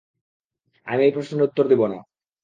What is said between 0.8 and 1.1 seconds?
আমি